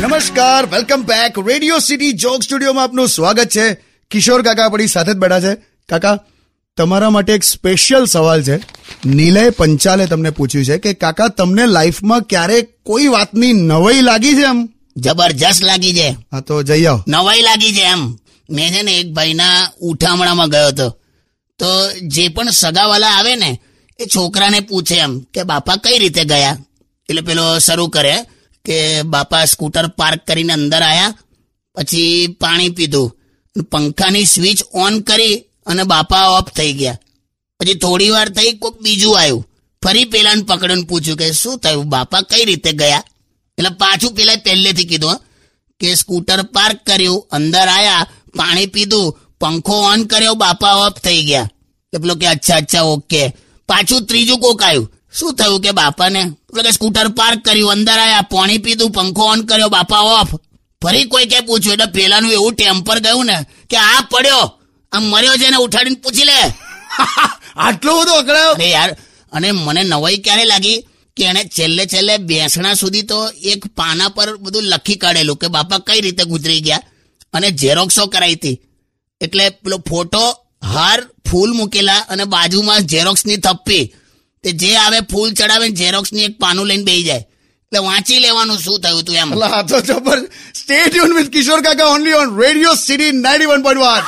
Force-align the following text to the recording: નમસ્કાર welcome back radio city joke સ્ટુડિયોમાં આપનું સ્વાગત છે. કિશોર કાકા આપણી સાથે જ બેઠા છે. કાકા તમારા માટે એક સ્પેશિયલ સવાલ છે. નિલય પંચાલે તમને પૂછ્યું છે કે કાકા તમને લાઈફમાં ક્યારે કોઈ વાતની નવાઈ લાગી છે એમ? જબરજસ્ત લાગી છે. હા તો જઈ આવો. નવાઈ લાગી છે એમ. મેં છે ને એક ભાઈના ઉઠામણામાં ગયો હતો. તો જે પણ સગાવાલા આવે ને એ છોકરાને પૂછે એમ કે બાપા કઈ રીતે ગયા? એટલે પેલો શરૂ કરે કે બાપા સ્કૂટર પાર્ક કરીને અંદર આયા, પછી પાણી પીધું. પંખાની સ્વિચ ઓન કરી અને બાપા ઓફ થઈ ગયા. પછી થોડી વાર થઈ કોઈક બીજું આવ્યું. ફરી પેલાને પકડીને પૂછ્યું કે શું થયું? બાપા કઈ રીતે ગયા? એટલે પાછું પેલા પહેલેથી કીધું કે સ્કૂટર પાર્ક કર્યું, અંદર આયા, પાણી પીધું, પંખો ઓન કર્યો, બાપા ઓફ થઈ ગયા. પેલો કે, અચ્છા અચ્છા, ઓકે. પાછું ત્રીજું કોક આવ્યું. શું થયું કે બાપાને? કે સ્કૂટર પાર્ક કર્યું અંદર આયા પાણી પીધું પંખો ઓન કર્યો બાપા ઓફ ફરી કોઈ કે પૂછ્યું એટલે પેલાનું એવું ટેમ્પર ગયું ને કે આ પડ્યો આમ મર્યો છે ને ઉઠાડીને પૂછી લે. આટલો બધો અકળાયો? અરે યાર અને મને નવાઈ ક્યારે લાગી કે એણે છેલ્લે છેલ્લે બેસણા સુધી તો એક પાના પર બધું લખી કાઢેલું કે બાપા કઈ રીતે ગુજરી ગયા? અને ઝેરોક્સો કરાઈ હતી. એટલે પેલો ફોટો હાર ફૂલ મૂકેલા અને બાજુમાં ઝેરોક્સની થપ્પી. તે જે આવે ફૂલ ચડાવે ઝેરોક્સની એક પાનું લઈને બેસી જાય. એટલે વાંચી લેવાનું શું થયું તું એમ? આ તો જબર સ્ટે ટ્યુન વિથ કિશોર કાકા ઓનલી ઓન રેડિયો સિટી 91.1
નમસ્કાર 0.00 0.66
welcome 0.66 1.02
back 1.02 1.48
radio 1.48 1.78
city 1.78 2.12
joke 2.12 2.42
સ્ટુડિયોમાં 2.42 2.84
આપનું 2.84 3.08
સ્વાગત 3.08 3.48
છે. 3.48 3.74
કિશોર 4.10 4.42
કાકા 4.42 4.64
આપણી 4.64 4.86
સાથે 4.86 5.12
જ 5.12 5.16
બેઠા 5.16 5.40
છે. 5.40 5.54
કાકા 5.88 6.18
તમારા 6.76 7.10
માટે 7.10 7.32
એક 7.32 7.44
સ્પેશિયલ 7.44 8.04
સવાલ 8.04 8.42
છે. 8.42 8.56
નિલય 9.06 9.50
પંચાલે 9.50 10.06
તમને 10.06 10.30
પૂછ્યું 10.30 10.64
છે 10.64 10.78
કે 10.78 10.92
કાકા 10.92 11.28
તમને 11.28 11.66
લાઈફમાં 11.66 12.22
ક્યારે 12.22 12.62
કોઈ 12.62 13.06
વાતની 13.06 13.52
નવાઈ 13.52 14.00
લાગી 14.00 14.34
છે 14.34 14.42
એમ? 14.42 14.68
જબરજસ્ત 14.96 15.64
લાગી 15.64 15.94
છે. 15.94 16.08
હા 16.08 16.40
તો 16.40 16.62
જઈ 16.62 16.86
આવો. 16.86 17.04
નવાઈ 17.08 17.42
લાગી 17.42 17.72
છે 17.72 17.82
એમ. 17.82 18.18
મેં 18.50 18.74
છે 18.74 18.82
ને 18.82 18.92
એક 18.92 19.12
ભાઈના 19.12 19.70
ઉઠામણામાં 19.80 20.48
ગયો 20.48 20.68
હતો. 20.68 20.90
તો 21.58 21.66
જે 22.02 22.28
પણ 22.28 22.50
સગાવાલા 22.50 23.08
આવે 23.08 23.36
ને 23.36 23.60
એ 24.00 24.04
છોકરાને 24.04 24.60
પૂછે 24.60 24.94
એમ 24.94 25.20
કે 25.20 25.42
બાપા 25.42 25.76
કઈ 25.76 25.98
રીતે 25.98 26.24
ગયા? 26.24 26.56
એટલે 27.08 27.20
પેલો 27.20 27.58
શરૂ 27.58 27.88
કરે 27.88 28.16
કે 28.64 29.02
બાપા 29.02 29.44
સ્કૂટર 29.44 29.86
પાર્ક 29.86 30.24
કરીને 30.26 30.52
અંદર 30.52 30.82
આયા, 30.82 31.14
પછી 31.74 32.26
પાણી 32.40 32.68
પીધું. 32.68 33.14
પંખાની 33.70 34.24
સ્વિચ 34.24 34.62
ઓન 34.74 35.00
કરી 35.00 35.36
અને 35.66 35.82
બાપા 35.82 36.28
ઓફ 36.28 36.50
થઈ 36.52 36.72
ગયા. 36.72 36.98
પછી 37.60 37.74
થોડી 37.74 38.10
વાર 38.10 38.28
થઈ 38.28 38.52
કોઈક 38.52 38.80
બીજું 38.80 39.20
આવ્યું. 39.20 39.46
ફરી 39.84 40.04
પેલાને 40.04 40.42
પકડીને 40.42 40.82
પૂછ્યું 40.82 41.18
કે 41.18 41.32
શું 41.32 41.58
થયું? 41.58 41.84
બાપા 41.84 42.20
કઈ 42.20 42.44
રીતે 42.44 42.72
ગયા? 42.72 43.02
એટલે 43.58 43.68
પાછું 43.68 44.14
પેલા 44.14 44.36
પહેલેથી 44.36 44.84
કીધું 44.84 45.20
કે 45.80 45.94
સ્કૂટર 45.94 46.42
પાર્ક 46.42 46.86
કર્યું, 46.86 47.26
અંદર 47.30 47.68
આયા, 47.68 48.10
પાણી 48.36 48.66
પીધું, 48.66 49.18
પંખો 49.40 49.72
ઓન 49.72 50.04
કર્યો, 50.04 50.34
બાપા 50.34 50.74
ઓફ 50.74 50.92
થઈ 50.92 51.24
ગયા. 51.24 51.50
પેલો 51.92 52.14
કે, 52.14 52.26
અચ્છા 52.26 52.56
અચ્છા, 52.56 52.82
ઓકે. 52.82 53.28
પાછું 53.68 54.06
ત્રીજું 54.06 54.40
કોક 54.40 54.62
આવ્યું. 54.62 54.97
શું 55.14 55.34
થયું 55.34 55.60
કે 55.60 55.70
બાપાને? 55.70 56.22
કે 56.56 56.70
સ્કૂટર 56.70 57.08
પાર્ક 57.08 57.38
કર્યું 57.44 57.72
અંદર 57.72 57.98
આયા 57.98 58.30
પાણી 58.30 58.58
પીધું 58.58 58.90
પંખો 58.90 59.24
ઓન 59.24 59.40
કર્યો 59.42 59.68
બાપા 59.68 60.02
ઓફ 60.20 60.32
ફરી 60.82 61.04
કોઈ 61.04 61.26
કે 61.26 61.40
પૂછ્યું 61.40 61.74
એટલે 61.74 61.86
પેલાનું 61.86 62.32
એવું 62.32 62.54
ટેમ્પર 62.54 62.98
ગયું 63.00 63.26
ને 63.26 63.36
કે 63.70 63.76
આ 63.76 64.00
પડ્યો 64.10 64.44
આમ 64.92 65.02
મર્યો 65.04 65.36
છે 65.36 65.50
ને 65.50 65.56
ઉઠાડીને 65.56 66.00
પૂછી 66.00 66.24
લે. 66.24 66.38
આટલો 67.64 67.90
બધો 68.00 68.14
અકળાયો? 68.14 68.52
અરે 68.52 68.68
યાર 68.70 68.90
અને 69.32 69.52
મને 69.52 69.82
નવાઈ 69.84 70.18
ક્યારે 70.18 70.44
લાગી 70.44 70.78
કે 71.16 71.22
એણે 71.24 71.42
છેલ્લે 71.44 71.86
છેલ્લે 71.86 72.14
બેસણા 72.18 72.74
સુધી 72.74 73.02
તો 73.02 73.18
એક 73.44 73.66
પાના 73.66 74.08
પર 74.08 74.36
બધું 74.36 74.62
લખી 74.62 74.96
કાઢેલું 74.96 75.36
કે 75.36 75.46
બાપા 75.48 75.78
કઈ 75.78 76.00
રીતે 76.00 76.24
ગુજરી 76.24 76.60
ગયા? 76.60 76.82
અને 77.32 77.48
ઝેરોક્સો 77.50 78.06
કરાઈ 78.06 78.34
હતી. 78.34 78.60
એટલે 79.20 79.50
પેલો 79.50 79.78
ફોટો 79.88 80.22
હાર 80.62 81.00
ફૂલ 81.30 81.50
મૂકેલા 81.52 82.02
અને 82.08 82.24
બાજુમાં 82.24 82.86
ઝેરોક્સની 82.86 83.36
થપ્પી. 83.36 83.84
તે 84.42 84.52
જે 84.52 84.76
આવે 84.76 84.98
ફૂલ 85.10 85.32
ચડાવે 85.32 85.70
ઝેરોક્સની 85.70 86.24
એક 86.24 86.38
પાનું 86.38 86.66
લઈને 86.66 86.84
બેસી 86.84 87.04
જાય. 87.04 87.22
એટલે 87.72 87.88
વાંચી 87.88 88.18
લેવાનું 88.18 88.58
શું 88.58 88.80
થયું 88.80 89.04
તું 89.04 89.14
એમ? 89.14 89.42
આ 89.42 89.62
તો 89.62 89.80
જબર 89.80 90.18
સ્ટે 90.54 90.90
ટ્યુન 90.90 91.16
વિથ 91.16 91.32
કિશોર 91.32 91.60
કાકા 91.60 91.94
ઓનલી 91.94 92.14
ઓન 92.14 92.40
રેડિયો 92.40 92.74
સિટી 92.74 93.08
91.1 93.08 94.02